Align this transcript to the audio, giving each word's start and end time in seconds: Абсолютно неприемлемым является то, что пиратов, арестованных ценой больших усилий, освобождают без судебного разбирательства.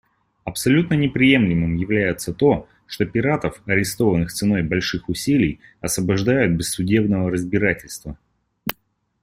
Абсолютно 0.45 0.95
неприемлемым 0.95 1.75
является 1.75 2.33
то, 2.33 2.67
что 2.87 3.05
пиратов, 3.05 3.61
арестованных 3.67 4.33
ценой 4.33 4.63
больших 4.63 5.09
усилий, 5.09 5.59
освобождают 5.79 6.53
без 6.57 6.71
судебного 6.71 7.29
разбирательства. 7.29 8.17